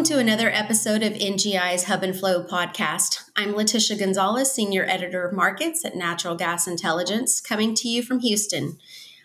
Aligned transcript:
Welcome 0.00 0.16
to 0.16 0.32
another 0.32 0.48
episode 0.48 1.02
of 1.02 1.12
NGI's 1.12 1.84
Hub 1.84 2.02
and 2.02 2.18
Flow 2.18 2.42
podcast. 2.42 3.22
I'm 3.36 3.54
Letitia 3.54 3.98
Gonzalez, 3.98 4.50
Senior 4.50 4.86
Editor 4.88 5.26
of 5.26 5.36
Markets 5.36 5.84
at 5.84 5.94
Natural 5.94 6.34
Gas 6.34 6.66
Intelligence, 6.66 7.38
coming 7.38 7.74
to 7.74 7.86
you 7.86 8.02
from 8.02 8.20
Houston. 8.20 8.78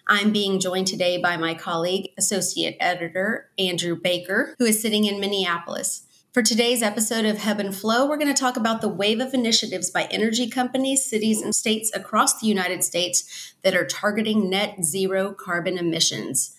I'm 0.06 0.34
being 0.34 0.60
joined 0.60 0.88
today 0.88 1.18
by 1.18 1.38
my 1.38 1.54
colleague, 1.54 2.10
Associate 2.18 2.76
Editor 2.82 3.50
Andrew 3.58 3.96
Baker, 3.96 4.54
who 4.60 4.66
is 4.66 4.82
sitting 4.82 5.06
in 5.06 5.22
Minneapolis. 5.22 6.08
For 6.34 6.44
today's 6.44 6.84
episode 6.84 7.24
of 7.24 7.38
Hub 7.38 7.62
and 7.62 7.74
Flow, 7.74 8.06
we're 8.06 8.18
going 8.18 8.28
to 8.28 8.34
talk 8.34 8.58
about 8.58 8.82
the 8.82 8.90
wave 8.90 9.22
of 9.22 9.34
initiatives 9.34 9.90
by 9.90 10.10
energy 10.12 10.50
companies, 10.50 11.06
cities, 11.06 11.42
and 11.42 11.56
states 11.56 11.90
across 11.96 12.42
the 12.42 12.48
United 12.48 12.84
States 12.84 13.54
that 13.64 13.76
are 13.76 13.86
targeting 13.86 14.50
net 14.50 14.84
zero 14.84 15.32
carbon 15.32 15.78
emissions. 15.78 16.54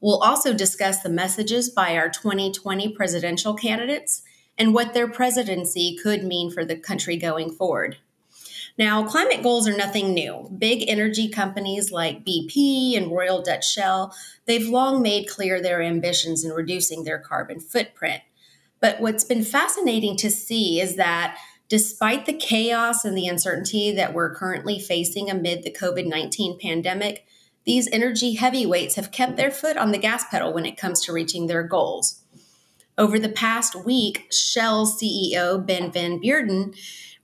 We'll 0.00 0.22
also 0.22 0.52
discuss 0.52 1.02
the 1.02 1.08
messages 1.08 1.70
by 1.70 1.96
our 1.96 2.08
2020 2.08 2.92
presidential 2.92 3.54
candidates 3.54 4.22
and 4.58 4.74
what 4.74 4.94
their 4.94 5.08
presidency 5.08 5.98
could 6.02 6.24
mean 6.24 6.50
for 6.50 6.64
the 6.64 6.76
country 6.76 7.16
going 7.16 7.50
forward. 7.50 7.96
Now, 8.78 9.06
climate 9.06 9.42
goals 9.42 9.66
are 9.66 9.76
nothing 9.76 10.12
new. 10.12 10.50
Big 10.58 10.84
energy 10.86 11.28
companies 11.28 11.90
like 11.90 12.26
BP 12.26 12.96
and 12.96 13.10
Royal 13.10 13.40
Dutch 13.40 13.70
Shell, 13.70 14.14
they've 14.44 14.68
long 14.68 15.00
made 15.00 15.28
clear 15.28 15.62
their 15.62 15.80
ambitions 15.80 16.44
in 16.44 16.52
reducing 16.52 17.04
their 17.04 17.18
carbon 17.18 17.58
footprint. 17.58 18.22
But 18.80 19.00
what's 19.00 19.24
been 19.24 19.42
fascinating 19.42 20.16
to 20.18 20.30
see 20.30 20.78
is 20.80 20.96
that 20.96 21.38
despite 21.68 22.26
the 22.26 22.34
chaos 22.34 23.04
and 23.04 23.16
the 23.16 23.26
uncertainty 23.26 23.92
that 23.92 24.12
we're 24.12 24.34
currently 24.34 24.78
facing 24.78 25.30
amid 25.30 25.62
the 25.62 25.72
COVID 25.72 26.06
19 26.06 26.58
pandemic, 26.60 27.24
these 27.66 27.88
energy 27.90 28.34
heavyweights 28.34 28.94
have 28.94 29.10
kept 29.10 29.36
their 29.36 29.50
foot 29.50 29.76
on 29.76 29.90
the 29.90 29.98
gas 29.98 30.24
pedal 30.30 30.52
when 30.52 30.64
it 30.64 30.76
comes 30.76 31.04
to 31.04 31.12
reaching 31.12 31.46
their 31.46 31.64
goals. 31.64 32.22
Over 32.96 33.18
the 33.18 33.28
past 33.28 33.74
week, 33.84 34.32
Shell 34.32 34.86
CEO 34.86 35.64
Ben 35.66 35.90
Van 35.90 36.18
Beurden 36.18 36.74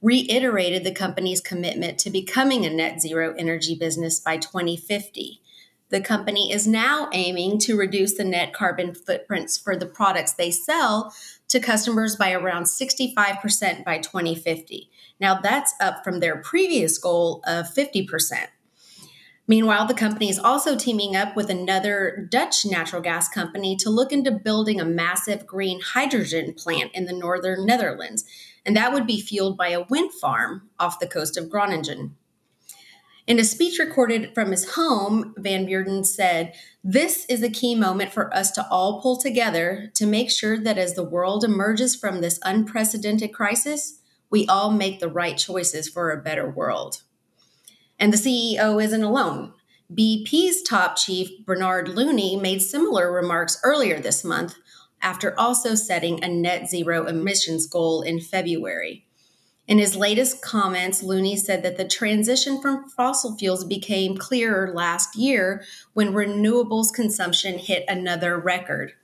reiterated 0.03 0.83
the 0.83 0.93
company's 0.93 1.41
commitment 1.41 1.97
to 2.01 2.11
becoming 2.11 2.67
a 2.67 2.71
net 2.71 3.01
zero 3.01 3.35
energy 3.39 3.77
business 3.77 4.19
by 4.19 4.37
2050. 4.37 5.41
The 5.91 6.01
company 6.01 6.51
is 6.51 6.67
now 6.67 7.09
aiming 7.13 7.59
to 7.61 7.77
reduce 7.77 8.15
the 8.15 8.25
net 8.25 8.53
carbon 8.53 8.95
footprints 8.95 9.57
for 9.57 9.77
the 9.77 9.87
products 9.87 10.33
they 10.33 10.51
sell 10.51 11.15
to 11.49 11.61
customers 11.61 12.17
by 12.17 12.33
around 12.33 12.65
65% 12.65 13.85
by 13.85 13.99
2050. 13.99 14.91
Now, 15.21 15.41
that's 15.41 15.75
up 15.81 16.03
from 16.03 16.19
their 16.19 16.39
previous 16.39 16.99
goal 16.99 17.43
of 17.47 17.67
50%. 17.67 18.49
Meanwhile, 19.49 19.87
the 19.87 19.95
company 19.95 20.29
is 20.29 20.39
also 20.39 20.77
teaming 20.77 21.17
up 21.17 21.35
with 21.35 21.51
another 21.51 22.29
Dutch 22.31 22.65
natural 22.65 23.03
gas 23.03 23.29
company 23.29 23.77
to 23.77 23.91
look 23.91 24.13
into 24.13 24.31
building 24.31 24.81
a 24.81 24.85
massive 24.85 25.47
green 25.47 25.81
hydrogen 25.81 26.55
plant 26.55 26.93
in 26.95 27.07
the 27.07 27.13
northern 27.13 27.67
Netherlands, 27.67 28.25
and 28.65 28.77
that 28.77 28.93
would 28.93 29.07
be 29.07 29.21
fueled 29.21 29.57
by 29.57 29.71
a 29.71 29.83
wind 29.83 30.13
farm 30.13 30.71
off 30.79 31.01
the 31.01 31.09
coast 31.09 31.37
of 31.37 31.51
Groningen. 31.51 32.17
In 33.27 33.39
a 33.39 33.45
speech 33.45 33.79
recorded 33.79 34.35
from 34.35 34.51
his 34.51 34.75
home, 34.75 35.35
Van 35.37 35.65
Beurden 35.65 36.05
said, 36.05 36.55
This 36.83 37.25
is 37.27 37.43
a 37.43 37.51
key 37.51 37.75
moment 37.75 38.13
for 38.13 38.35
us 38.35 38.51
to 38.53 38.67
all 38.69 39.01
pull 39.01 39.17
together 39.17 39.91
to 39.95 40.07
make 40.07 40.31
sure 40.31 40.59
that 40.59 40.79
as 40.79 40.95
the 40.95 41.05
world 41.05 41.45
emerges 41.45 41.95
from 41.95 42.21
this 42.21 42.41
unprecedented 42.45 43.33
crisis, 43.33 44.01
we 44.29 44.47
all 44.47 44.73
make 44.73 44.99
the 44.99 45.09
right 45.09 45.37
choices 45.37 45.89
for 45.89 46.11
a 46.11 46.21
better 46.21 46.51
world. 46.51 47.03
And 48.03 48.13
the 48.13 48.17
CEO 48.17 48.83
isn't 48.83 49.05
alone. 49.05 49.53
BP's 49.95 50.63
top 50.63 50.97
chief, 50.97 51.47
Bernard 51.47 51.89
Looney, 51.89 52.35
made 52.35 52.61
similar 52.61 53.13
remarks 53.13 53.61
earlier 53.63 54.01
this 54.01 54.25
month 54.25 54.57
after 55.01 55.39
also 55.39 55.77
setting 55.77 56.23
a 56.25 56.27
net 56.27 56.69
zero 56.69 57.07
emissions 57.07 57.69
goal 57.69 58.03
in 58.03 58.19
February. 58.19 59.07
In 59.69 59.79
his 59.79 59.95
latest 59.95 60.43
comments, 60.43 61.05
Looney 61.05 61.37
said 61.37 61.63
that 61.63 61.77
the 61.77 61.87
transition 61.87 62.61
from 62.61 62.89
fossil 62.89 63.37
fuels 63.37 63.63
became 63.63 64.17
clearer 64.17 64.75
last 64.75 65.15
year 65.15 65.63
when 65.93 66.13
renewables 66.13 66.93
consumption 66.93 67.57
hit 67.57 67.85
another 67.87 68.37
record. 68.37 68.95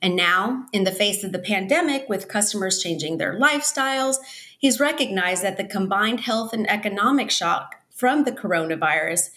And 0.00 0.16
now, 0.16 0.68
in 0.72 0.84
the 0.84 0.90
face 0.90 1.22
of 1.22 1.32
the 1.32 1.38
pandemic, 1.38 2.08
with 2.08 2.28
customers 2.28 2.82
changing 2.82 3.18
their 3.18 3.38
lifestyles, 3.38 4.16
he's 4.58 4.80
recognized 4.80 5.42
that 5.44 5.58
the 5.58 5.64
combined 5.64 6.20
health 6.20 6.54
and 6.54 6.68
economic 6.70 7.30
shock 7.30 7.74
from 8.02 8.24
the 8.24 8.32
coronavirus, 8.32 9.30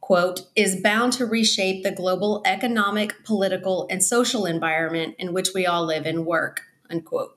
quote, 0.00 0.42
is 0.54 0.80
bound 0.80 1.12
to 1.12 1.26
reshape 1.26 1.82
the 1.82 1.90
global 1.90 2.42
economic, 2.44 3.24
political, 3.24 3.88
and 3.90 4.04
social 4.04 4.46
environment 4.46 5.16
in 5.18 5.32
which 5.32 5.48
we 5.52 5.66
all 5.66 5.84
live 5.84 6.06
and 6.06 6.24
work, 6.24 6.60
unquote. 6.88 7.36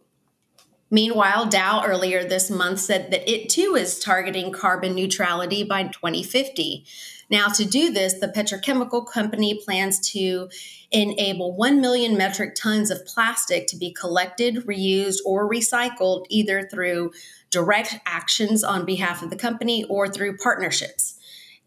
Meanwhile, 0.89 1.47
Dow 1.47 1.83
earlier 1.85 2.23
this 2.23 2.49
month 2.49 2.79
said 2.79 3.11
that 3.11 3.29
it 3.29 3.49
too 3.49 3.75
is 3.75 3.99
targeting 3.99 4.53
carbon 4.53 4.95
neutrality 4.95 5.63
by 5.63 5.83
2050. 5.83 6.85
Now, 7.29 7.47
to 7.47 7.65
do 7.65 7.91
this, 7.91 8.13
the 8.13 8.29
petrochemical 8.29 9.05
company 9.05 9.59
plans 9.65 9.99
to 10.11 10.49
enable 10.91 11.53
1 11.57 11.81
million 11.81 12.17
metric 12.17 12.55
tons 12.55 12.89
of 12.89 13.05
plastic 13.05 13.67
to 13.67 13.75
be 13.75 13.91
collected, 13.91 14.65
reused, 14.65 15.17
or 15.25 15.49
recycled 15.49 16.25
either 16.29 16.69
through 16.71 17.11
direct 17.49 17.99
actions 18.05 18.63
on 18.63 18.85
behalf 18.85 19.21
of 19.21 19.29
the 19.29 19.35
company 19.35 19.83
or 19.85 20.07
through 20.07 20.37
partnerships. 20.37 21.15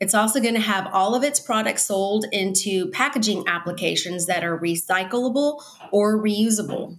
It's 0.00 0.14
also 0.14 0.40
going 0.40 0.54
to 0.54 0.60
have 0.60 0.88
all 0.94 1.14
of 1.14 1.22
its 1.22 1.40
products 1.40 1.84
sold 1.84 2.24
into 2.32 2.88
packaging 2.88 3.44
applications 3.46 4.24
that 4.26 4.42
are 4.42 4.58
recyclable 4.58 5.62
or 5.92 6.18
reusable. 6.18 6.98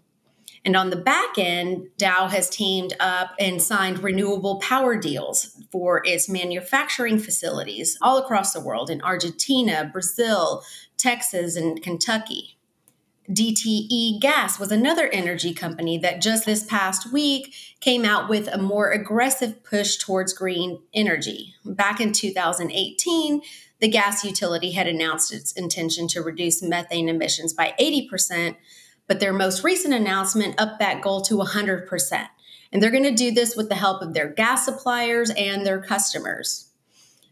And 0.64 0.76
on 0.76 0.92
the 0.92 0.96
back 0.96 1.38
end, 1.38 1.88
Dow 1.98 2.28
has 2.28 2.50
teamed 2.50 2.94
up 3.00 3.32
and 3.40 3.62
signed 3.62 4.04
renewable 4.04 4.60
power 4.60 4.96
deals 4.96 5.58
for 5.72 6.02
its 6.06 6.30
manufacturing 6.30 7.18
facilities 7.18 7.98
all 8.02 8.20
across 8.20 8.54
the 8.54 8.62
world 8.62 8.90
in 8.90 9.02
Argentina, 9.02 9.90
Brazil, 9.92 10.64
Texas, 10.98 11.56
and 11.56 11.82
Kentucky. 11.82 12.58
DTE 13.30 14.20
Gas 14.20 14.60
was 14.60 14.72
another 14.72 15.08
energy 15.08 15.54
company 15.54 15.98
that 16.00 16.22
just 16.22 16.46
this 16.46 16.64
past 16.64 17.12
week 17.14 17.54
came 17.80 18.04
out 18.04 18.30
with 18.30 18.48
a 18.48 18.58
more 18.58 18.92
aggressive 18.92 19.64
push 19.64 19.98
towards 19.98 20.34
green 20.34 20.82
energy. 20.94 21.56
Back 21.64 22.02
in 22.02 22.12
2018, 22.12 23.42
the 23.80 23.88
gas 23.88 24.24
utility 24.24 24.72
had 24.72 24.88
announced 24.88 25.34
its 25.34 25.54
intention 25.54 26.08
to 26.10 26.22
reduce 26.22 26.62
methane 26.62 27.10
emissions 27.10 27.54
by 27.54 27.74
80%, 27.80 28.58
but 29.12 29.20
their 29.20 29.34
most 29.34 29.62
recent 29.66 29.94
announcement 29.94 30.56
upped 30.58 30.80
that 30.80 31.02
goal 31.02 31.20
to 31.20 31.36
100%. 31.36 32.28
And 32.72 32.82
they're 32.82 32.90
going 32.90 33.04
to 33.04 33.12
do 33.12 33.30
this 33.30 33.58
with 33.58 33.68
the 33.68 33.76
help 33.76 34.02
of 34.02 34.14
their 34.14 34.30
gas 34.30 34.64
suppliers 34.64 35.30
and 35.32 35.66
their 35.66 35.82
customers. 35.82 36.70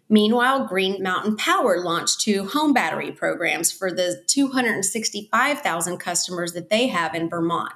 Meanwhile, 0.10 0.68
Green 0.68 1.02
Mountain 1.02 1.38
Power 1.38 1.82
launched 1.82 2.20
two 2.20 2.48
home 2.48 2.74
battery 2.74 3.14
programs 3.14 3.72
for 3.72 3.94
the 3.94 4.22
265,000 4.28 5.98
customers 6.00 6.52
that 6.52 6.70
they 6.70 6.88
have 6.88 7.16
in 7.16 7.30
Vermont. 7.30 7.72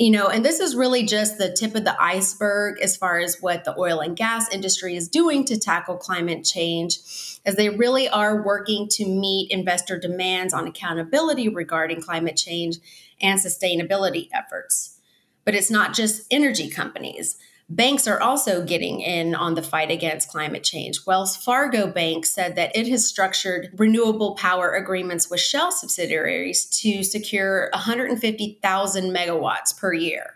You 0.00 0.10
know, 0.10 0.28
and 0.28 0.42
this 0.42 0.60
is 0.60 0.74
really 0.74 1.02
just 1.02 1.36
the 1.36 1.52
tip 1.52 1.74
of 1.74 1.84
the 1.84 1.94
iceberg 2.02 2.80
as 2.80 2.96
far 2.96 3.18
as 3.18 3.42
what 3.42 3.64
the 3.66 3.78
oil 3.78 4.00
and 4.00 4.16
gas 4.16 4.50
industry 4.50 4.96
is 4.96 5.08
doing 5.08 5.44
to 5.44 5.58
tackle 5.58 5.98
climate 5.98 6.42
change, 6.42 7.00
as 7.44 7.56
they 7.56 7.68
really 7.68 8.08
are 8.08 8.42
working 8.42 8.88
to 8.92 9.04
meet 9.04 9.50
investor 9.50 9.98
demands 9.98 10.54
on 10.54 10.66
accountability 10.66 11.50
regarding 11.50 12.00
climate 12.00 12.38
change 12.38 12.78
and 13.20 13.38
sustainability 13.38 14.30
efforts. 14.32 14.98
But 15.44 15.54
it's 15.54 15.70
not 15.70 15.92
just 15.92 16.26
energy 16.30 16.70
companies. 16.70 17.36
Banks 17.72 18.08
are 18.08 18.20
also 18.20 18.64
getting 18.64 19.00
in 19.00 19.32
on 19.32 19.54
the 19.54 19.62
fight 19.62 19.92
against 19.92 20.28
climate 20.28 20.64
change. 20.64 21.06
Wells 21.06 21.36
Fargo 21.36 21.86
Bank 21.86 22.26
said 22.26 22.56
that 22.56 22.74
it 22.74 22.88
has 22.88 23.06
structured 23.06 23.72
renewable 23.78 24.34
power 24.34 24.72
agreements 24.72 25.30
with 25.30 25.38
Shell 25.38 25.70
subsidiaries 25.70 26.64
to 26.80 27.04
secure 27.04 27.70
150,000 27.72 29.14
megawatts 29.14 29.78
per 29.78 29.92
year. 29.92 30.34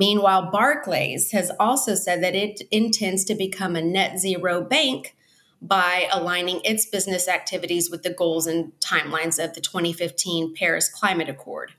Meanwhile, 0.00 0.50
Barclays 0.50 1.30
has 1.30 1.52
also 1.60 1.94
said 1.94 2.20
that 2.24 2.34
it 2.34 2.62
intends 2.72 3.24
to 3.26 3.36
become 3.36 3.76
a 3.76 3.80
net 3.80 4.18
zero 4.18 4.60
bank 4.60 5.14
by 5.62 6.08
aligning 6.12 6.60
its 6.64 6.84
business 6.84 7.28
activities 7.28 7.92
with 7.92 8.02
the 8.02 8.12
goals 8.12 8.48
and 8.48 8.72
timelines 8.80 9.42
of 9.42 9.54
the 9.54 9.60
2015 9.60 10.52
Paris 10.56 10.88
Climate 10.88 11.28
Accord. 11.28 11.74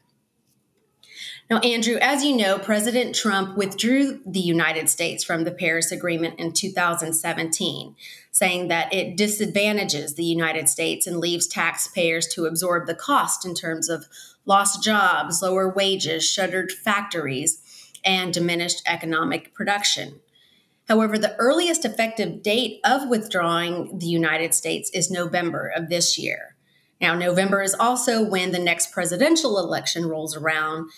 Now, 1.49 1.59
Andrew, 1.59 1.95
as 2.01 2.25
you 2.25 2.35
know, 2.35 2.59
President 2.59 3.15
Trump 3.15 3.55
withdrew 3.55 4.19
the 4.25 4.41
United 4.41 4.89
States 4.89 5.23
from 5.23 5.45
the 5.45 5.51
Paris 5.51 5.93
Agreement 5.93 6.37
in 6.39 6.51
2017, 6.51 7.95
saying 8.31 8.67
that 8.67 8.93
it 8.93 9.15
disadvantages 9.15 10.15
the 10.15 10.25
United 10.25 10.67
States 10.67 11.07
and 11.07 11.19
leaves 11.19 11.47
taxpayers 11.47 12.27
to 12.27 12.45
absorb 12.45 12.85
the 12.85 12.95
cost 12.95 13.45
in 13.45 13.55
terms 13.55 13.87
of 13.87 14.07
lost 14.45 14.83
jobs, 14.83 15.41
lower 15.41 15.69
wages, 15.69 16.25
shuttered 16.25 16.69
factories, 16.71 17.61
and 18.03 18.33
diminished 18.33 18.81
economic 18.85 19.53
production. 19.53 20.19
However, 20.89 21.17
the 21.17 21.35
earliest 21.37 21.85
effective 21.85 22.43
date 22.43 22.81
of 22.83 23.07
withdrawing 23.09 23.99
the 23.99 24.05
United 24.05 24.53
States 24.53 24.89
is 24.93 25.09
November 25.09 25.71
of 25.73 25.87
this 25.87 26.17
year. 26.17 26.55
Now, 26.99 27.13
November 27.13 27.61
is 27.61 27.73
also 27.73 28.23
when 28.23 28.51
the 28.51 28.59
next 28.59 28.91
presidential 28.91 29.59
election 29.59 30.07
rolls 30.07 30.35
around, 30.35 30.89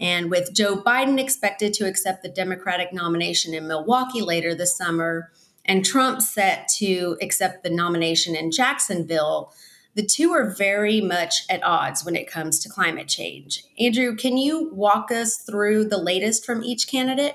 And 0.00 0.30
with 0.30 0.54
Joe 0.54 0.76
Biden 0.76 1.18
expected 1.18 1.74
to 1.74 1.86
accept 1.86 2.22
the 2.22 2.28
Democratic 2.28 2.92
nomination 2.92 3.54
in 3.54 3.66
Milwaukee 3.66 4.22
later 4.22 4.54
this 4.54 4.76
summer, 4.76 5.30
and 5.64 5.84
Trump 5.84 6.22
set 6.22 6.68
to 6.78 7.16
accept 7.20 7.62
the 7.62 7.70
nomination 7.70 8.34
in 8.34 8.50
Jacksonville, 8.50 9.52
the 9.94 10.06
two 10.06 10.32
are 10.32 10.50
very 10.50 11.00
much 11.00 11.42
at 11.50 11.62
odds 11.64 12.04
when 12.04 12.14
it 12.14 12.30
comes 12.30 12.60
to 12.60 12.68
climate 12.68 13.08
change. 13.08 13.64
Andrew, 13.78 14.14
can 14.14 14.36
you 14.36 14.70
walk 14.72 15.10
us 15.10 15.38
through 15.38 15.86
the 15.88 15.98
latest 15.98 16.46
from 16.46 16.62
each 16.62 16.86
candidate? 16.86 17.34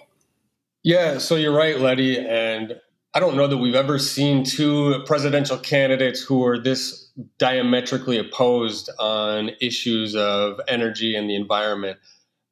Yeah, 0.82 1.18
so 1.18 1.36
you're 1.36 1.56
right, 1.56 1.80
Letty. 1.80 2.18
And 2.18 2.80
I 3.14 3.20
don't 3.20 3.36
know 3.36 3.48
that 3.48 3.58
we've 3.58 3.76
ever 3.76 4.00
seen 4.00 4.44
two 4.44 5.04
presidential 5.06 5.58
candidates 5.58 6.22
who 6.22 6.46
are 6.46 6.58
this 6.58 7.12
diametrically 7.38 8.18
opposed 8.18 8.90
on 8.98 9.52
issues 9.62 10.16
of 10.16 10.60
energy 10.68 11.16
and 11.16 11.30
the 11.30 11.36
environment. 11.36 12.00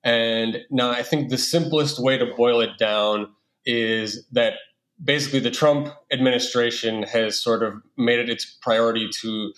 And 0.03 0.59
now 0.69 0.89
I 0.89 1.03
think 1.03 1.29
the 1.29 1.37
simplest 1.37 1.99
way 1.99 2.17
to 2.17 2.25
boil 2.35 2.61
it 2.61 2.77
down 2.77 3.27
is 3.65 4.25
that 4.31 4.53
basically 5.03 5.39
the 5.39 5.51
Trump 5.51 5.89
administration 6.11 7.03
has 7.03 7.39
sort 7.39 7.63
of 7.63 7.73
made 7.97 8.19
it 8.19 8.29
its 8.29 8.45
priority 8.61 9.09
to 9.21 9.53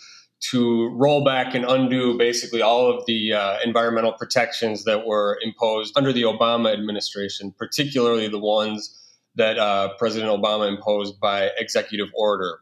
to 0.51 0.89
roll 0.89 1.23
back 1.23 1.55
and 1.55 1.63
undo 1.63 2.17
basically 2.17 2.61
all 2.61 2.91
of 2.91 3.05
the 3.05 3.31
uh, 3.31 3.57
environmental 3.63 4.11
protections 4.11 4.83
that 4.83 5.05
were 5.05 5.39
imposed 5.41 5.97
under 5.97 6.11
the 6.11 6.23
Obama 6.23 6.73
administration, 6.73 7.53
particularly 7.57 8.27
the 8.27 8.39
ones 8.39 8.99
that 9.35 9.57
uh, 9.57 9.89
President 9.97 10.29
Obama 10.29 10.67
imposed 10.67 11.17
by 11.19 11.49
executive 11.57 12.09
order. 12.13 12.59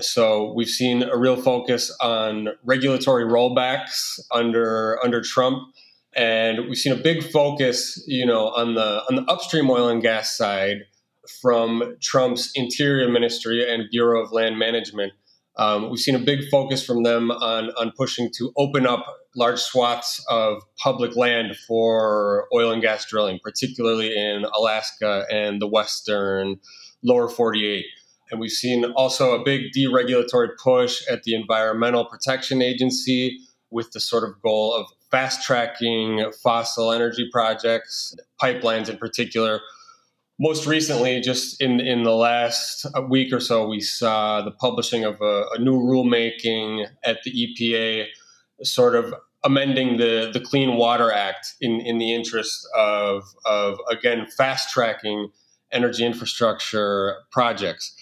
So 0.00 0.52
we've 0.52 0.68
seen 0.68 1.02
a 1.02 1.16
real 1.16 1.36
focus 1.36 1.94
on 2.00 2.48
regulatory 2.64 3.24
rollbacks 3.24 4.18
under 4.32 5.02
under 5.04 5.22
Trump, 5.22 5.62
and 6.16 6.68
we've 6.68 6.78
seen 6.78 6.92
a 6.92 6.96
big 6.96 7.22
focus, 7.22 8.02
you 8.06 8.26
know, 8.26 8.48
on 8.48 8.74
the 8.74 9.02
on 9.08 9.16
the 9.16 9.22
upstream 9.22 9.70
oil 9.70 9.88
and 9.88 10.02
gas 10.02 10.36
side 10.36 10.78
from 11.40 11.96
Trump's 12.02 12.50
Interior 12.54 13.10
Ministry 13.10 13.68
and 13.68 13.84
Bureau 13.90 14.22
of 14.22 14.32
Land 14.32 14.58
Management. 14.58 15.12
Um, 15.56 15.88
we've 15.88 16.00
seen 16.00 16.16
a 16.16 16.20
big 16.20 16.48
focus 16.50 16.84
from 16.84 17.02
them 17.02 17.30
on 17.30 17.70
on 17.78 17.92
pushing 17.96 18.30
to 18.36 18.52
open 18.56 18.86
up 18.86 19.04
large 19.36 19.60
swaths 19.60 20.24
of 20.28 20.62
public 20.78 21.16
land 21.16 21.56
for 21.66 22.46
oil 22.54 22.72
and 22.72 22.82
gas 22.82 23.04
drilling, 23.06 23.40
particularly 23.42 24.16
in 24.16 24.44
Alaska 24.56 25.26
and 25.30 25.60
the 25.60 25.66
western 25.66 26.56
lower 27.02 27.28
48. 27.28 27.84
And 28.30 28.40
we've 28.40 28.50
seen 28.50 28.84
also 28.96 29.38
a 29.38 29.44
big 29.44 29.72
deregulatory 29.76 30.48
push 30.62 31.02
at 31.08 31.24
the 31.24 31.34
Environmental 31.34 32.04
Protection 32.04 32.62
Agency 32.62 33.38
with 33.74 33.90
the 33.90 34.00
sort 34.00 34.22
of 34.22 34.40
goal 34.40 34.72
of 34.72 34.86
fast 35.10 35.44
tracking 35.44 36.30
fossil 36.42 36.92
energy 36.92 37.28
projects, 37.30 38.14
pipelines 38.40 38.88
in 38.88 38.96
particular. 38.96 39.60
Most 40.38 40.66
recently, 40.66 41.20
just 41.20 41.60
in, 41.60 41.80
in 41.80 42.04
the 42.04 42.14
last 42.14 42.86
week 43.08 43.32
or 43.32 43.40
so, 43.40 43.68
we 43.68 43.80
saw 43.80 44.42
the 44.42 44.50
publishing 44.52 45.04
of 45.04 45.20
a, 45.20 45.44
a 45.52 45.58
new 45.58 45.78
rulemaking 45.78 46.86
at 47.04 47.18
the 47.24 47.32
EPA, 47.32 48.06
sort 48.62 48.94
of 48.94 49.12
amending 49.44 49.98
the, 49.98 50.30
the 50.32 50.40
Clean 50.40 50.76
Water 50.76 51.12
Act 51.12 51.54
in, 51.60 51.80
in 51.80 51.98
the 51.98 52.14
interest 52.14 52.66
of, 52.76 53.24
of, 53.44 53.78
again, 53.90 54.26
fast 54.26 54.70
tracking 54.70 55.30
energy 55.72 56.04
infrastructure 56.06 57.16
projects. 57.30 57.94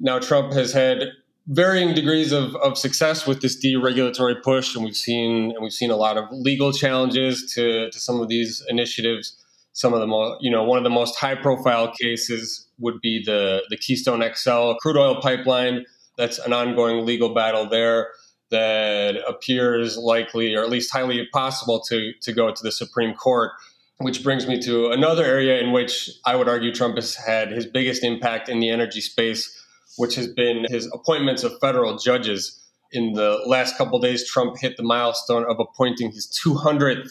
Now, 0.00 0.18
Trump 0.18 0.52
has 0.52 0.72
had 0.72 1.08
varying 1.46 1.94
degrees 1.94 2.32
of, 2.32 2.54
of 2.56 2.78
success 2.78 3.26
with 3.26 3.40
this 3.40 3.62
deregulatory 3.62 4.40
push, 4.42 4.74
and 4.74 4.84
we've 4.84 4.96
seen 4.96 5.52
and 5.52 5.62
we've 5.62 5.72
seen 5.72 5.90
a 5.90 5.96
lot 5.96 6.16
of 6.16 6.24
legal 6.30 6.72
challenges 6.72 7.52
to, 7.54 7.90
to 7.90 7.98
some 7.98 8.20
of 8.20 8.28
these 8.28 8.64
initiatives. 8.68 9.36
Some 9.72 9.92
of 9.92 10.00
the 10.00 10.06
most, 10.06 10.42
you 10.42 10.50
know, 10.50 10.62
one 10.62 10.78
of 10.78 10.84
the 10.84 10.90
most 10.90 11.18
high 11.18 11.34
profile 11.34 11.92
cases 11.92 12.68
would 12.78 13.00
be 13.00 13.22
the 13.24 13.62
the 13.70 13.76
Keystone 13.76 14.22
XL 14.34 14.74
crude 14.74 14.96
oil 14.96 15.20
pipeline. 15.20 15.84
That's 16.16 16.38
an 16.38 16.52
ongoing 16.52 17.04
legal 17.04 17.34
battle 17.34 17.68
there 17.68 18.10
that 18.50 19.16
appears 19.26 19.96
likely, 19.96 20.54
or 20.54 20.62
at 20.62 20.70
least 20.70 20.92
highly 20.92 21.26
possible, 21.32 21.80
to 21.88 22.12
to 22.22 22.32
go 22.32 22.52
to 22.52 22.62
the 22.62 22.72
Supreme 22.72 23.14
Court. 23.14 23.50
Which 23.98 24.24
brings 24.24 24.46
me 24.48 24.60
to 24.62 24.90
another 24.90 25.24
area 25.24 25.60
in 25.60 25.70
which 25.70 26.10
I 26.26 26.34
would 26.34 26.48
argue 26.48 26.74
Trump 26.74 26.96
has 26.96 27.14
had 27.14 27.52
his 27.52 27.64
biggest 27.64 28.02
impact 28.02 28.48
in 28.48 28.58
the 28.58 28.68
energy 28.68 29.00
space 29.00 29.63
which 29.96 30.14
has 30.16 30.28
been 30.28 30.66
his 30.68 30.86
appointments 30.92 31.44
of 31.44 31.58
federal 31.60 31.96
judges. 31.98 32.60
In 32.92 33.12
the 33.12 33.40
last 33.46 33.76
couple 33.76 33.98
days, 33.98 34.28
Trump 34.28 34.56
hit 34.58 34.76
the 34.76 34.82
milestone 34.82 35.44
of 35.48 35.58
appointing 35.58 36.12
his 36.12 36.28
200th 36.44 37.10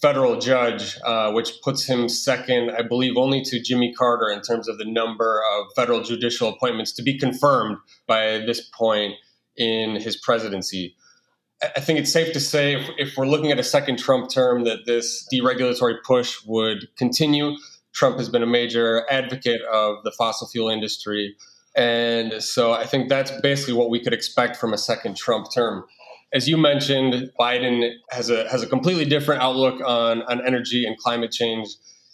federal 0.00 0.38
judge, 0.38 0.96
uh, 1.04 1.30
which 1.32 1.52
puts 1.62 1.84
him 1.84 2.08
second, 2.08 2.70
I 2.70 2.82
believe, 2.82 3.16
only 3.16 3.42
to 3.42 3.60
Jimmy 3.60 3.92
Carter 3.92 4.30
in 4.30 4.40
terms 4.40 4.68
of 4.68 4.78
the 4.78 4.84
number 4.84 5.42
of 5.54 5.66
federal 5.76 6.02
judicial 6.02 6.48
appointments 6.48 6.92
to 6.92 7.02
be 7.02 7.18
confirmed 7.18 7.76
by 8.06 8.38
this 8.38 8.60
point 8.60 9.14
in 9.56 9.96
his 9.96 10.16
presidency. 10.16 10.96
I 11.76 11.80
think 11.80 11.98
it's 11.98 12.10
safe 12.10 12.32
to 12.32 12.40
say, 12.40 12.74
if, 12.74 12.88
if 12.96 13.16
we're 13.18 13.26
looking 13.26 13.50
at 13.50 13.58
a 13.58 13.64
second 13.64 13.98
Trump 13.98 14.30
term, 14.30 14.64
that 14.64 14.86
this 14.86 15.28
deregulatory 15.32 15.96
push 16.06 16.38
would 16.46 16.88
continue. 16.96 17.56
Trump 17.92 18.16
has 18.16 18.30
been 18.30 18.42
a 18.42 18.46
major 18.46 19.04
advocate 19.10 19.60
of 19.70 20.02
the 20.04 20.12
fossil 20.12 20.48
fuel 20.48 20.70
industry 20.70 21.36
and 21.76 22.42
so 22.42 22.72
I 22.72 22.86
think 22.86 23.08
that's 23.08 23.30
basically 23.42 23.74
what 23.74 23.90
we 23.90 24.00
could 24.00 24.12
expect 24.12 24.56
from 24.56 24.72
a 24.72 24.78
second 24.78 25.16
Trump 25.16 25.46
term. 25.52 25.84
As 26.32 26.48
you 26.48 26.56
mentioned, 26.56 27.30
Biden 27.38 27.92
has 28.10 28.30
a 28.30 28.48
has 28.50 28.62
a 28.62 28.66
completely 28.66 29.04
different 29.04 29.42
outlook 29.42 29.80
on, 29.80 30.22
on 30.22 30.44
energy 30.46 30.86
and 30.86 30.96
climate 30.98 31.32
change. 31.32 31.68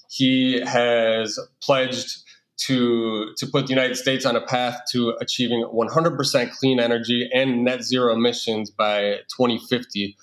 He 0.09 0.61
has 0.61 1.39
pledged 1.63 2.23
to 2.59 3.35
to 3.37 3.47
put 3.47 3.67
the 3.67 3.73
United 3.73 3.97
States 3.97 4.25
on 4.25 4.37
a 4.37 4.41
path 4.41 4.81
to 4.93 5.15
achieving 5.21 5.65
100% 5.75 6.51
clean 6.53 6.81
energy 6.81 7.29
and 7.35 7.65
net 7.65 7.83
zero 7.83 8.15
emissions 8.15 8.71
by 8.71 9.19
2050. 9.37 10.17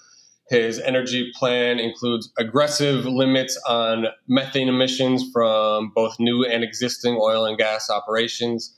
His 0.50 0.80
energy 0.80 1.32
plan 1.36 1.80
includes 1.80 2.32
aggressive 2.38 3.06
limits 3.06 3.60
on 3.68 4.08
methane 4.28 4.68
emissions 4.68 5.24
from 5.32 5.92
both 5.96 6.20
new 6.20 6.44
and 6.44 6.64
existing 6.64 7.18
oil 7.20 7.46
and 7.46 7.58
gas 7.58 7.90
operations 7.90 8.76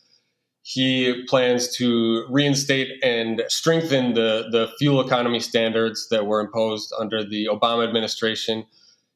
he 0.67 1.23
plans 1.27 1.75
to 1.75 2.25
reinstate 2.27 2.89
and 3.03 3.43
strengthen 3.49 4.15
the, 4.15 4.47
the 4.49 4.67
fuel 4.79 4.99
economy 4.99 5.39
standards 5.39 6.07
that 6.09 6.25
were 6.25 6.39
imposed 6.39 6.91
under 6.99 7.23
the 7.23 7.47
Obama 7.51 7.87
administration. 7.87 8.65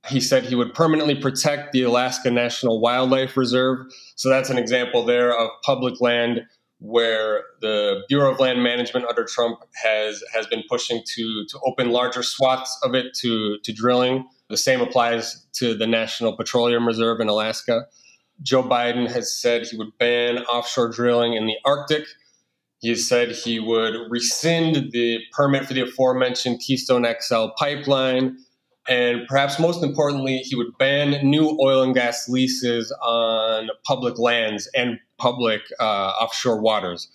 He 0.07 0.21
said 0.21 0.43
he 0.43 0.53
would 0.53 0.75
permanently 0.75 1.15
protect 1.15 1.71
the 1.71 1.81
Alaska 1.81 2.29
National 2.29 2.79
Wildlife 2.79 3.35
Reserve. 3.35 3.79
So 4.15 4.29
that's 4.29 4.51
an 4.51 4.59
example 4.59 5.03
there 5.03 5.35
of 5.35 5.49
public 5.63 5.99
land 5.99 6.41
where 6.77 7.45
the 7.61 8.03
Bureau 8.07 8.31
of 8.31 8.39
Land 8.39 8.61
Management 8.61 9.07
under 9.07 9.25
Trump 9.25 9.57
has 9.73 10.23
has 10.31 10.45
been 10.45 10.61
pushing 10.69 11.01
to 11.15 11.45
to 11.45 11.59
open 11.65 11.89
larger 11.89 12.21
swaths 12.21 12.77
of 12.83 12.93
it 12.93 13.15
to 13.21 13.57
to 13.63 13.73
drilling. 13.73 14.27
The 14.49 14.57
same 14.57 14.81
applies 14.81 15.47
to 15.53 15.73
the 15.73 15.87
National 15.87 16.37
Petroleum 16.37 16.85
Reserve 16.85 17.19
in 17.21 17.27
Alaska. 17.27 17.87
Joe 18.41 18.63
Biden 18.63 19.09
has 19.11 19.33
said 19.33 19.65
he 19.65 19.77
would 19.77 19.97
ban 19.97 20.39
offshore 20.39 20.89
drilling 20.89 21.33
in 21.33 21.45
the 21.45 21.55
Arctic. 21.65 22.05
He 22.79 22.89
has 22.89 23.07
said 23.07 23.31
he 23.31 23.59
would 23.59 23.95
rescind 24.09 24.91
the 24.91 25.19
permit 25.33 25.65
for 25.65 25.73
the 25.73 25.81
aforementioned 25.81 26.61
Keystone 26.65 27.05
XL 27.21 27.47
pipeline. 27.57 28.37
And 28.87 29.27
perhaps 29.27 29.59
most 29.59 29.83
importantly, 29.83 30.37
he 30.37 30.55
would 30.55 30.77
ban 30.79 31.29
new 31.29 31.57
oil 31.61 31.83
and 31.83 31.93
gas 31.93 32.29
leases 32.29 32.91
on 33.03 33.69
public 33.85 34.17
lands 34.17 34.69
and 34.73 34.99
public 35.17 35.61
uh, 35.79 35.83
offshore 35.83 36.61
waters. 36.61 37.09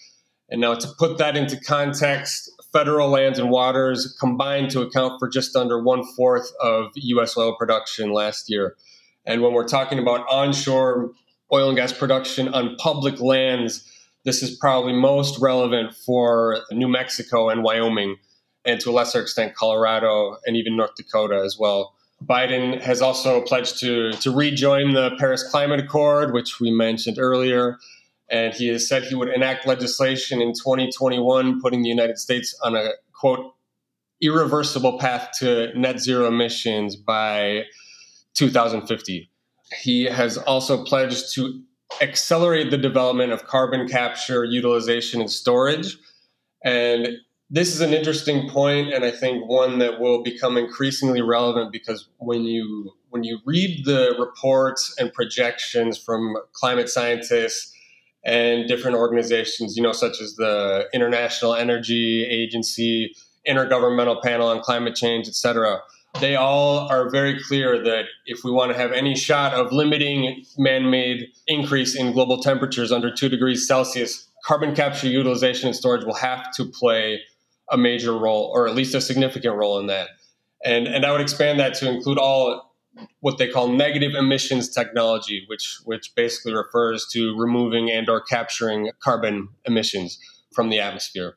And 0.50 0.60
now, 0.60 0.74
to 0.74 0.88
put 0.98 1.16
that 1.18 1.36
into 1.36 1.58
context, 1.58 2.50
federal 2.72 3.08
lands 3.08 3.38
and 3.38 3.50
waters 3.50 4.14
combined 4.20 4.70
to 4.72 4.82
account 4.82 5.18
for 5.18 5.28
just 5.28 5.56
under 5.56 5.82
one 5.82 6.04
fourth 6.14 6.52
of 6.60 6.90
U.S. 6.94 7.36
oil 7.36 7.56
production 7.56 8.12
last 8.12 8.50
year. 8.50 8.76
And 9.26 9.42
when 9.42 9.52
we're 9.52 9.68
talking 9.68 9.98
about 9.98 10.26
onshore 10.28 11.12
oil 11.52 11.68
and 11.68 11.76
gas 11.76 11.92
production 11.92 12.52
on 12.52 12.76
public 12.76 13.20
lands, 13.20 13.90
this 14.24 14.42
is 14.42 14.56
probably 14.56 14.92
most 14.92 15.40
relevant 15.40 15.94
for 15.94 16.60
New 16.72 16.88
Mexico 16.88 17.48
and 17.48 17.62
Wyoming, 17.62 18.16
and 18.64 18.80
to 18.80 18.90
a 18.90 18.92
lesser 18.92 19.20
extent, 19.20 19.54
Colorado 19.54 20.38
and 20.46 20.56
even 20.56 20.76
North 20.76 20.94
Dakota 20.96 21.42
as 21.44 21.58
well. 21.58 21.94
Biden 22.24 22.80
has 22.80 23.02
also 23.02 23.42
pledged 23.42 23.80
to, 23.80 24.12
to 24.12 24.30
rejoin 24.30 24.94
the 24.94 25.10
Paris 25.18 25.42
Climate 25.42 25.80
Accord, 25.80 26.32
which 26.32 26.60
we 26.60 26.70
mentioned 26.70 27.18
earlier. 27.18 27.78
And 28.30 28.54
he 28.54 28.68
has 28.68 28.88
said 28.88 29.02
he 29.02 29.14
would 29.14 29.28
enact 29.28 29.66
legislation 29.66 30.40
in 30.40 30.52
2021, 30.54 31.60
putting 31.60 31.82
the 31.82 31.90
United 31.90 32.18
States 32.18 32.58
on 32.62 32.74
a 32.74 32.92
quote, 33.12 33.54
irreversible 34.22 34.98
path 34.98 35.30
to 35.38 35.78
net 35.78 36.00
zero 36.00 36.26
emissions 36.26 36.96
by 36.96 37.64
2050. 38.34 39.30
He 39.82 40.04
has 40.04 40.36
also 40.38 40.84
pledged 40.84 41.34
to 41.34 41.62
accelerate 42.00 42.70
the 42.70 42.78
development 42.78 43.32
of 43.32 43.46
carbon 43.46 43.88
capture, 43.88 44.44
utilization, 44.44 45.20
and 45.20 45.30
storage. 45.30 45.96
And 46.64 47.08
this 47.50 47.74
is 47.74 47.80
an 47.80 47.92
interesting 47.92 48.48
point, 48.48 48.92
and 48.92 49.04
I 49.04 49.10
think 49.10 49.48
one 49.48 49.78
that 49.78 50.00
will 50.00 50.22
become 50.22 50.56
increasingly 50.56 51.20
relevant 51.20 51.72
because 51.72 52.08
when 52.18 52.42
you 52.42 52.92
when 53.10 53.22
you 53.22 53.38
read 53.44 53.84
the 53.84 54.16
reports 54.18 54.92
and 54.98 55.12
projections 55.12 55.96
from 55.96 56.36
climate 56.52 56.88
scientists 56.88 57.72
and 58.24 58.66
different 58.66 58.96
organizations, 58.96 59.76
you 59.76 59.82
know, 59.82 59.92
such 59.92 60.20
as 60.20 60.34
the 60.34 60.88
International 60.92 61.54
Energy 61.54 62.24
Agency, 62.24 63.14
Intergovernmental 63.46 64.20
Panel 64.20 64.48
on 64.48 64.60
Climate 64.60 64.96
Change, 64.96 65.28
et 65.28 65.34
cetera, 65.34 65.80
they 66.21 66.37
all 66.37 66.88
are 66.90 67.11
very 67.11 67.40
clear 67.42 67.83
that 67.83 68.04
if 68.26 68.44
we 68.44 68.50
want 68.50 68.73
to 68.73 68.78
have 68.78 68.92
any 68.92 69.16
shot 69.16 69.52
of 69.54 69.73
limiting 69.73 70.44
man 70.56 70.90
made 70.90 71.26
increase 71.47 71.97
in 71.97 72.12
global 72.12 72.40
temperatures 72.40 72.92
under 72.92 73.12
two 73.12 73.28
degrees 73.28 73.66
Celsius, 73.66 74.28
carbon 74.44 74.75
capture 74.75 75.09
utilization 75.09 75.66
and 75.66 75.76
storage 75.76 76.04
will 76.04 76.14
have 76.14 76.52
to 76.52 76.64
play 76.64 77.21
a 77.71 77.76
major 77.76 78.16
role, 78.16 78.52
or 78.54 78.68
at 78.68 78.75
least 78.75 78.94
a 78.94 79.00
significant 79.00 79.56
role 79.56 79.78
in 79.78 79.87
that. 79.87 80.09
And, 80.64 80.87
and 80.87 81.04
I 81.04 81.12
would 81.12 81.21
expand 81.21 81.59
that 81.61 81.75
to 81.75 81.90
include 81.90 82.18
all 82.18 82.75
what 83.21 83.38
they 83.38 83.49
call 83.49 83.68
negative 83.68 84.14
emissions 84.14 84.68
technology, 84.68 85.44
which, 85.49 85.80
which 85.85 86.14
basically 86.14 86.54
refers 86.54 87.06
to 87.12 87.37
removing 87.37 87.90
and 87.90 88.09
or 88.09 88.21
capturing 88.21 88.90
carbon 89.00 89.49
emissions 89.64 90.18
from 90.54 90.68
the 90.68 90.78
atmosphere. 90.78 91.37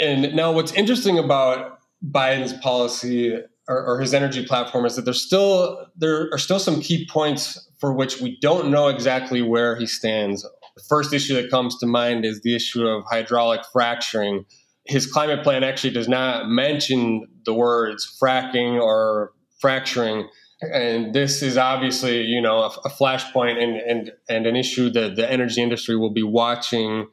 And 0.00 0.34
now 0.34 0.50
what's 0.50 0.72
interesting 0.72 1.16
about 1.16 1.78
Biden's 2.04 2.54
policy 2.54 3.40
or, 3.68 3.84
or, 3.84 4.00
his 4.00 4.14
energy 4.14 4.44
platform 4.46 4.84
is 4.86 4.96
that 4.96 5.04
there's 5.04 5.22
still 5.22 5.86
there 5.96 6.28
are 6.32 6.38
still 6.38 6.58
some 6.58 6.80
key 6.80 7.06
points 7.10 7.68
for 7.78 7.92
which 7.92 8.20
we 8.20 8.38
don't 8.40 8.70
know 8.70 8.88
exactly 8.88 9.42
where 9.42 9.76
he 9.76 9.86
stands. 9.86 10.42
The 10.42 10.82
first 10.88 11.12
issue 11.12 11.34
that 11.34 11.50
comes 11.50 11.78
to 11.78 11.86
mind 11.86 12.24
is 12.24 12.42
the 12.42 12.54
issue 12.54 12.86
of 12.86 13.04
hydraulic 13.10 13.62
fracturing. 13.72 14.44
His 14.86 15.06
climate 15.06 15.42
plan 15.42 15.64
actually 15.64 15.90
does 15.90 16.08
not 16.08 16.48
mention 16.48 17.26
the 17.44 17.54
words 17.54 18.18
fracking 18.22 18.80
or 18.80 19.32
fracturing. 19.58 20.28
And 20.60 21.14
this 21.14 21.42
is 21.42 21.56
obviously, 21.56 22.22
you 22.22 22.40
know, 22.40 22.58
a, 22.58 22.68
a 22.84 22.88
flashpoint 22.88 23.62
and, 23.62 23.76
and, 23.76 24.12
and 24.28 24.46
an 24.46 24.56
issue 24.56 24.90
that 24.90 25.16
the 25.16 25.30
energy 25.30 25.60
industry 25.60 25.96
will 25.96 26.12
be 26.12 26.22
watching 26.22 27.08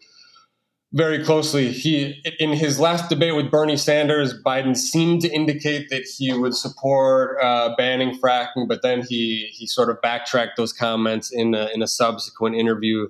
very 0.93 1.23
closely. 1.23 1.71
He, 1.71 2.23
in 2.39 2.53
his 2.53 2.79
last 2.79 3.09
debate 3.09 3.35
with 3.35 3.49
Bernie 3.49 3.77
Sanders, 3.77 4.39
Biden 4.41 4.77
seemed 4.77 5.21
to 5.21 5.29
indicate 5.29 5.89
that 5.89 6.03
he 6.03 6.31
would 6.31 6.55
support 6.55 7.37
uh, 7.43 7.75
banning 7.75 8.17
fracking, 8.19 8.67
but 8.67 8.83
then 8.83 9.01
he 9.01 9.49
he 9.53 9.65
sort 9.65 9.89
of 9.89 9.99
backtracked 10.01 10.55
those 10.55 10.71
comments 10.71 11.31
in 11.31 11.55
a, 11.55 11.67
in 11.73 11.81
a 11.81 11.87
subsequent 11.87 12.55
interview. 12.55 13.07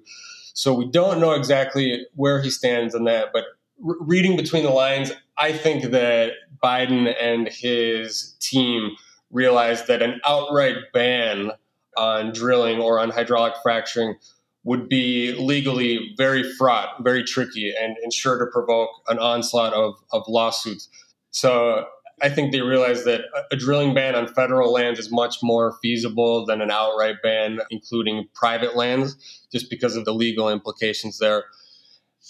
So 0.53 0.73
we 0.73 0.89
don't 0.89 1.19
know 1.19 1.33
exactly 1.33 2.05
where 2.15 2.41
he 2.41 2.49
stands 2.49 2.95
on 2.95 3.03
that. 3.03 3.29
But 3.33 3.43
re- 3.79 3.97
reading 3.99 4.37
between 4.37 4.63
the 4.63 4.69
lines, 4.69 5.11
I 5.37 5.51
think 5.51 5.91
that 5.91 6.33
Biden 6.63 7.13
and 7.21 7.49
his 7.49 8.35
team 8.39 8.91
realized 9.29 9.87
that 9.87 10.01
an 10.01 10.21
outright 10.25 10.77
ban 10.93 11.51
on 11.97 12.31
drilling 12.31 12.79
or 12.79 12.99
on 12.99 13.09
hydraulic 13.09 13.55
fracturing 13.61 14.15
would 14.63 14.87
be 14.87 15.33
legally 15.33 16.13
very 16.17 16.43
fraught, 16.53 16.89
very 17.03 17.23
tricky, 17.23 17.73
and, 17.79 17.97
and 18.01 18.13
sure 18.13 18.39
to 18.39 18.45
provoke 18.51 18.89
an 19.07 19.19
onslaught 19.19 19.73
of, 19.73 19.95
of 20.11 20.23
lawsuits. 20.27 20.89
So 21.31 21.85
I 22.21 22.29
think 22.29 22.51
they 22.51 22.61
realize 22.61 23.03
that 23.03 23.21
a 23.51 23.55
drilling 23.57 23.93
ban 23.93 24.15
on 24.15 24.27
federal 24.27 24.71
lands 24.71 24.99
is 24.99 25.11
much 25.11 25.37
more 25.43 25.77
feasible 25.81 26.45
than 26.45 26.61
an 26.61 26.71
outright 26.71 27.15
ban, 27.21 27.59
including 27.69 28.27
private 28.33 28.75
lands, 28.75 29.17
just 29.51 29.69
because 29.69 29.97
of 29.97 30.05
the 30.05 30.13
legal 30.13 30.49
implications 30.49 31.19
there. 31.19 31.43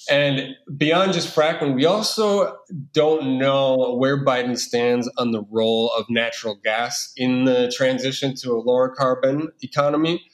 And 0.10 0.56
beyond 0.76 1.14
just 1.14 1.36
fracking, 1.36 1.76
we 1.76 1.86
also 1.86 2.58
don't 2.94 3.38
know 3.38 3.96
where 3.96 4.26
Biden 4.26 4.58
stands 4.58 5.10
on 5.18 5.32
the 5.32 5.44
role 5.52 5.92
of 5.98 6.06
natural 6.10 6.56
gas 6.64 7.14
in 7.16 7.46
the 7.46 7.72
transition 7.76 8.34
to 8.38 8.54
a 8.54 8.60
lower 8.60 8.90
carbon 8.90 9.50
economy 9.62 10.26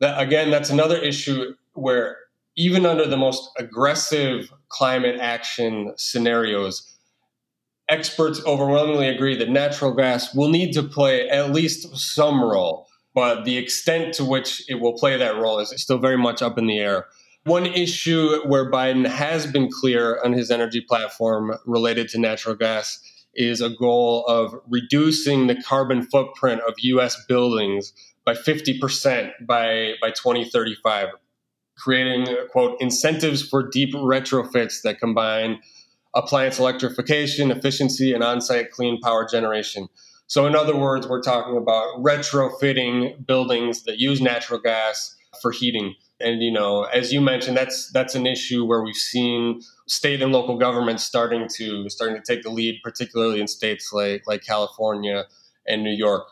that 0.00 0.20
again, 0.20 0.50
that's 0.50 0.70
another 0.70 0.96
issue 0.96 1.54
where 1.74 2.16
even 2.56 2.84
under 2.86 3.06
the 3.06 3.16
most 3.16 3.50
aggressive 3.58 4.52
climate 4.68 5.18
action 5.20 5.92
scenarios, 5.96 6.94
experts 7.88 8.42
overwhelmingly 8.44 9.08
agree 9.08 9.36
that 9.36 9.48
natural 9.48 9.94
gas 9.94 10.34
will 10.34 10.48
need 10.48 10.72
to 10.72 10.82
play 10.82 11.28
at 11.28 11.52
least 11.52 11.96
some 11.96 12.42
role, 12.42 12.86
but 13.14 13.44
the 13.44 13.56
extent 13.56 14.12
to 14.14 14.24
which 14.24 14.68
it 14.68 14.76
will 14.76 14.92
play 14.92 15.16
that 15.16 15.36
role 15.36 15.58
is 15.58 15.72
still 15.76 15.98
very 15.98 16.18
much 16.18 16.42
up 16.42 16.58
in 16.58 16.66
the 16.66 16.78
air. 16.78 17.06
One 17.44 17.64
issue 17.64 18.40
where 18.46 18.70
Biden 18.70 19.06
has 19.06 19.46
been 19.46 19.70
clear 19.70 20.20
on 20.22 20.32
his 20.32 20.50
energy 20.50 20.80
platform 20.80 21.56
related 21.64 22.08
to 22.10 22.20
natural 22.20 22.54
gas 22.54 23.00
is 23.34 23.60
a 23.60 23.70
goal 23.70 24.24
of 24.26 24.54
reducing 24.68 25.46
the 25.46 25.62
carbon 25.62 26.02
footprint 26.02 26.60
of 26.66 26.74
US 26.78 27.24
buildings 27.26 27.92
by 28.28 28.34
50% 28.34 29.30
by, 29.46 29.94
by 30.02 30.10
2035, 30.10 31.08
creating, 31.78 32.26
quote, 32.50 32.76
incentives 32.78 33.40
for 33.40 33.66
deep 33.66 33.94
retrofits 33.94 34.82
that 34.82 35.00
combine 35.00 35.60
appliance 36.14 36.58
electrification, 36.58 37.50
efficiency, 37.50 38.12
and 38.12 38.22
on 38.22 38.42
site 38.42 38.70
clean 38.70 39.00
power 39.00 39.26
generation. 39.26 39.88
So, 40.26 40.46
in 40.46 40.54
other 40.54 40.76
words, 40.76 41.08
we're 41.08 41.22
talking 41.22 41.56
about 41.56 42.02
retrofitting 42.02 43.26
buildings 43.26 43.84
that 43.84 43.98
use 43.98 44.20
natural 44.20 44.60
gas 44.60 45.16
for 45.40 45.50
heating. 45.50 45.94
And 46.20 46.42
you 46.42 46.52
know, 46.52 46.82
as 46.82 47.14
you 47.14 47.22
mentioned, 47.22 47.56
that's 47.56 47.90
that's 47.92 48.14
an 48.14 48.26
issue 48.26 48.66
where 48.66 48.82
we've 48.82 48.94
seen 48.94 49.62
state 49.86 50.20
and 50.20 50.32
local 50.32 50.58
governments 50.58 51.02
starting 51.02 51.48
to 51.56 51.88
starting 51.88 52.20
to 52.20 52.22
take 52.22 52.42
the 52.42 52.50
lead, 52.50 52.80
particularly 52.84 53.40
in 53.40 53.48
states 53.48 53.90
like 53.90 54.24
like 54.26 54.44
California 54.44 55.24
and 55.66 55.82
New 55.82 55.96
York. 55.96 56.26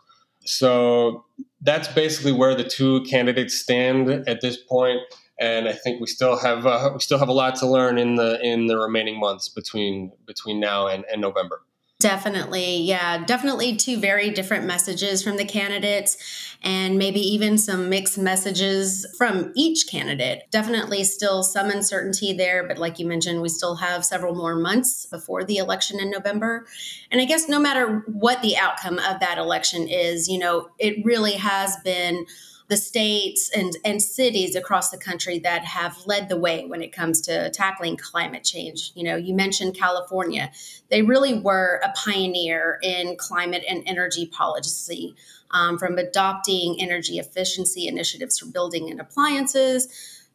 So 0.47 1.25
that's 1.61 1.89
basically 1.89 2.33
where 2.33 2.55
the 2.55 2.65
two 2.65 3.03
candidates 3.03 3.59
stand 3.59 4.09
at 4.29 4.41
this 4.41 4.57
point, 4.57 5.01
and 5.39 5.69
I 5.69 5.73
think 5.73 6.01
we 6.01 6.07
still 6.07 6.39
have 6.39 6.67
uh, 6.67 6.91
we 6.95 7.01
still 7.01 7.19
have 7.19 7.29
a 7.29 7.33
lot 7.33 7.57
to 7.57 7.67
learn 7.67 7.99
in 7.99 8.15
the 8.17 8.41
in 8.43 8.67
the 8.67 8.79
remaining 8.79 9.19
months 9.19 9.49
between 9.49 10.13
between 10.27 10.61
now 10.61 10.87
and, 10.87 11.05
and 11.11 11.21
November. 11.21 11.61
Definitely. 11.99 12.83
Yeah, 12.83 13.25
definitely 13.25 13.75
two 13.75 13.99
very 13.99 14.29
different 14.29 14.67
messages 14.67 15.23
from 15.23 15.39
the 15.39 15.47
candidates 15.47 16.19
and 16.63 16.99
maybe 16.99 17.21
even 17.21 17.57
some 17.57 17.89
mixed 17.89 18.19
messages 18.19 19.07
from 19.17 19.51
each 19.57 19.87
candidate. 19.89 20.43
Definitely 20.51 21.05
still 21.05 21.43
some 21.43 21.71
uncertainty 21.71 22.35
there, 22.35 22.69
but 22.69 22.77
like 22.77 22.99
you 22.99 23.07
mentioned, 23.07 23.41
we 23.41 23.49
still 23.49 23.77
have 23.77 24.05
several 24.05 24.35
more 24.35 24.57
months 24.57 25.07
before 25.07 25.43
the 25.43 25.57
election 25.57 25.99
in 25.99 26.11
November. 26.11 26.67
And 27.11 27.19
I 27.19 27.25
guess 27.25 27.49
no 27.49 27.59
matter 27.59 28.05
what 28.09 28.43
the 28.43 28.59
outcome 28.59 28.99
of 28.99 29.21
that 29.21 29.39
election 29.39 29.89
is, 29.89 30.29
you 30.29 30.39
know, 30.39 30.69
it 30.79 31.03
really 31.03 31.33
has 31.33 31.79
been 31.83 32.27
the 32.69 32.77
states 32.77 33.51
and, 33.55 33.77
and 33.85 34.03
cities 34.03 34.57
across 34.57 34.91
the 34.91 34.99
country 34.99 35.39
that 35.39 35.65
have 35.65 35.97
led 36.07 36.29
the 36.29 36.37
way 36.37 36.65
when 36.67 36.83
it 36.83 36.93
comes 36.93 37.21
to 37.23 37.51
tackling 37.51 37.97
climate 37.97 38.43
change. 38.43 38.91
You 38.95 39.05
know, 39.05 39.17
you 39.17 39.35
mentioned 39.35 39.77
California. 39.77 40.51
They 40.91 41.03
really 41.03 41.39
were 41.39 41.81
a 41.85 41.93
pioneer 41.93 42.79
in 42.83 43.17
climate 43.17 43.65
and 43.69 43.83
energy 43.87 44.27
policy, 44.27 45.15
um, 45.53 45.79
from 45.79 45.99
adopting 45.99 46.81
energy 46.81 47.19
efficiency 47.19 47.87
initiatives 47.87 48.39
for 48.39 48.47
building 48.47 48.91
and 48.91 49.01
appliances 49.01 49.89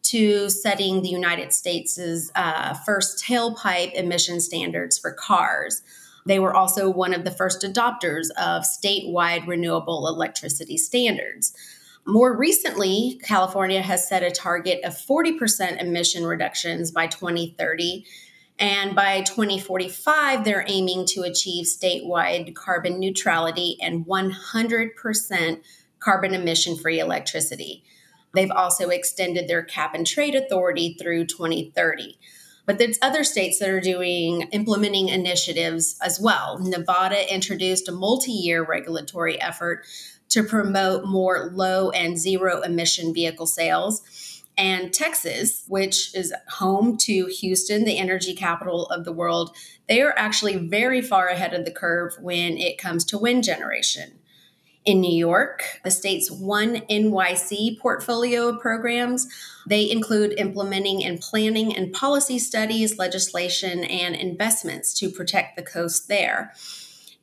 to 0.03 0.50
setting 0.50 1.01
the 1.01 1.09
United 1.09 1.53
States' 1.53 2.31
uh, 2.35 2.73
first 2.85 3.23
tailpipe 3.23 3.93
emission 3.93 4.39
standards 4.39 4.97
for 4.97 5.11
cars. 5.11 5.83
They 6.25 6.39
were 6.39 6.55
also 6.55 6.89
one 6.89 7.13
of 7.13 7.23
the 7.23 7.31
first 7.31 7.61
adopters 7.61 8.29
of 8.31 8.63
statewide 8.63 9.47
renewable 9.47 10.07
electricity 10.07 10.77
standards. 10.77 11.53
More 12.05 12.36
recently, 12.36 13.20
California 13.24 13.81
has 13.81 14.08
set 14.08 14.24
a 14.24 14.31
target 14.31 14.84
of 14.84 14.93
40% 14.93 15.79
emission 15.79 16.25
reductions 16.25 16.91
by 16.91 17.08
2030. 17.08 18.05
And 18.58 18.96
by 18.96 19.22
2045, 19.22 20.43
they're 20.43 20.65
aiming 20.67 21.05
to 21.08 21.22
achieve 21.22 21.65
statewide 21.65 22.53
carbon 22.55 23.00
neutrality 23.00 23.77
and 23.81 24.05
100% 24.05 25.62
carbon 26.00 26.34
emission 26.34 26.75
free 26.75 27.00
electricity. 27.00 27.84
They've 28.34 28.51
also 28.51 28.89
extended 28.89 29.48
their 29.48 29.63
cap 29.63 29.93
and 29.93 30.05
trade 30.05 30.36
authority 30.36 30.96
through 31.00 31.25
2030. 31.25 32.17
But 32.65 32.77
there's 32.77 33.00
other 33.01 33.24
states 33.24 33.60
that 33.60 33.70
are 33.70 33.81
doing 33.81 34.43
implementing 34.51 35.10
initiatives 35.10 35.98
as 36.01 36.20
well. 36.22 36.60
Nevada 36.60 37.34
introduced 37.34 37.89
a 37.89 37.91
multi 37.91 38.31
year 38.31 38.63
regulatory 38.63 39.41
effort 39.41 39.86
to 40.31 40.43
promote 40.43 41.05
more 41.05 41.51
low 41.53 41.91
and 41.91 42.17
zero 42.17 42.61
emission 42.61 43.13
vehicle 43.13 43.45
sales. 43.45 44.01
And 44.57 44.93
Texas, 44.93 45.63
which 45.67 46.13
is 46.13 46.33
home 46.50 46.97
to 46.97 47.25
Houston, 47.27 47.85
the 47.85 47.97
energy 47.97 48.35
capital 48.35 48.85
of 48.88 49.05
the 49.05 49.11
world, 49.11 49.55
they 49.88 50.01
are 50.01 50.13
actually 50.17 50.57
very 50.57 51.01
far 51.01 51.27
ahead 51.27 51.53
of 51.53 51.65
the 51.65 51.71
curve 51.71 52.13
when 52.19 52.57
it 52.57 52.77
comes 52.77 53.05
to 53.05 53.17
wind 53.17 53.43
generation. 53.43 54.13
In 54.83 55.00
New 55.00 55.15
York, 55.15 55.79
the 55.83 55.91
state's 55.91 56.31
One 56.31 56.77
NYC 56.89 57.79
portfolio 57.79 58.47
of 58.47 58.59
programs, 58.59 59.27
they 59.67 59.89
include 59.89 60.39
implementing 60.39 61.03
and 61.03 61.19
planning 61.19 61.75
and 61.75 61.93
policy 61.93 62.39
studies, 62.39 62.97
legislation, 62.97 63.83
and 63.83 64.15
investments 64.15 64.93
to 64.95 65.09
protect 65.09 65.55
the 65.55 65.61
coast 65.61 66.07
there. 66.07 66.53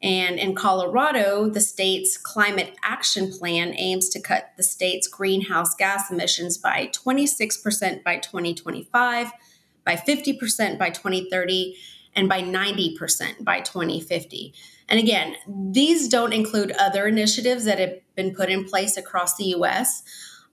And 0.02 0.38
in 0.38 0.54
Colorado, 0.54 1.48
the 1.48 1.60
state's 1.60 2.16
climate 2.16 2.76
action 2.82 3.32
plan 3.32 3.74
aims 3.76 4.08
to 4.10 4.20
cut 4.20 4.52
the 4.56 4.62
state's 4.62 5.08
greenhouse 5.08 5.74
gas 5.74 6.10
emissions 6.10 6.56
by 6.56 6.90
26% 6.92 8.04
by 8.04 8.18
2025, 8.18 9.32
by 9.84 9.96
50% 9.96 10.78
by 10.78 10.90
2030, 10.90 11.76
and 12.14 12.28
by 12.28 12.42
90% 12.42 13.44
by 13.44 13.60
2050. 13.60 14.54
And 14.88 15.00
again, 15.00 15.34
these 15.48 16.08
don't 16.08 16.32
include 16.32 16.72
other 16.72 17.06
initiatives 17.06 17.64
that 17.64 17.78
have 17.78 17.94
been 18.14 18.34
put 18.34 18.50
in 18.50 18.64
place 18.64 18.96
across 18.96 19.36
the 19.36 19.46
US. 19.56 20.02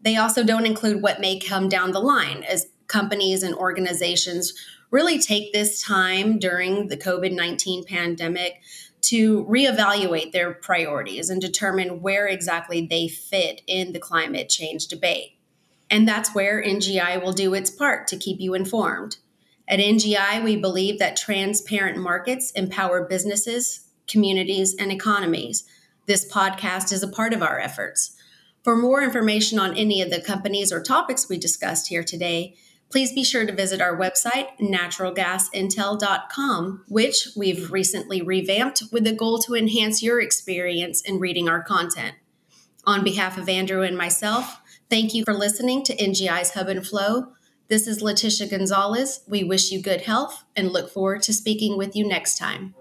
They 0.02 0.18
also 0.18 0.44
don't 0.44 0.66
include 0.66 1.02
what 1.02 1.22
may 1.22 1.40
come 1.40 1.70
down 1.70 1.92
the 1.92 2.00
line 2.00 2.44
as 2.44 2.68
companies 2.88 3.44
and 3.44 3.56
organizations 3.56 4.54
really 4.92 5.20
take 5.20 5.52
this 5.52 5.82
time 5.82 6.38
during 6.38 6.88
the 6.88 6.98
COVID 6.98 7.34
19 7.34 7.86
pandemic 7.86 8.62
to 9.06 9.46
reevaluate 9.46 10.32
their 10.32 10.54
priorities 10.54 11.30
and 11.30 11.40
determine 11.40 12.02
where 12.02 12.28
exactly 12.28 12.86
they 12.86 13.08
fit 13.08 13.62
in 13.68 13.94
the 13.94 14.00
climate 14.00 14.50
change 14.50 14.88
debate. 14.88 15.38
And 15.90 16.08
that's 16.08 16.34
where 16.34 16.64
NGI 16.64 17.22
will 17.22 17.34
do 17.34 17.54
its 17.54 17.70
part 17.70 18.08
to 18.08 18.18
keep 18.18 18.40
you 18.40 18.56
informed. 18.56 19.18
At 19.68 19.80
NGI, 19.80 20.44
we 20.44 20.56
believe 20.56 21.00
that 21.00 21.16
transparent 21.16 21.98
markets 21.98 22.52
empower 22.52 23.08
businesses, 23.08 23.88
communities, 24.08 24.76
and 24.76 24.92
economies. 24.92 25.66
This 26.08 26.32
podcast 26.32 26.92
is 26.92 27.04
a 27.04 27.08
part 27.08 27.34
of 27.34 27.44
our 27.44 27.60
efforts. 27.60 28.16
For 28.64 28.76
more 28.76 29.04
information 29.04 29.60
on 29.60 29.78
any 29.78 30.02
of 30.02 30.10
the 30.10 30.22
companies 30.22 30.72
or 30.72 30.82
topics 30.82 31.30
we 31.30 31.38
discussed 31.38 31.88
here 31.88 32.04
today, 32.04 32.56
please 32.96 33.12
be 33.12 33.26
sure 33.26 33.46
to 33.46 33.52
visit 33.52 33.82
our 33.82 33.98
website, 33.98 34.48
naturalgasintel.com, 34.58 36.86
which 36.88 37.28
we've 37.36 37.70
recently 37.70 38.22
revamped 38.22 38.84
with 38.90 39.04
the 39.04 39.12
goal 39.12 39.38
to 39.38 39.54
enhance 39.54 40.02
your 40.02 40.22
experience 40.22 41.02
in 41.02 41.20
reading 41.20 41.50
our 41.50 41.62
content. 41.62 42.16
On 42.86 43.04
behalf 43.04 43.38
of 43.38 43.50
Andrew 43.50 43.82
and 43.82 43.98
myself, 43.98 44.62
thank 44.90 45.14
you 45.14 45.26
for 45.26 45.34
listening 45.34 45.84
to 45.84 45.94
NGI's 45.98 46.54
Hub 46.54 46.70
and 46.70 46.88
Flow. 46.88 47.34
This 47.68 47.86
is 47.86 48.02
Letitia 48.02 48.48
Gonzalez. 48.48 49.26
We 49.28 49.44
wish 49.44 49.74
you 49.74 49.82
good 49.82 50.04
health 50.04 50.46
and 50.56 50.72
look 50.72 50.90
forward 50.90 51.22
to 51.24 51.34
speaking 51.34 51.78
with 51.78 51.98
you 51.98 52.08
next 52.08 52.38
time. 52.38 52.76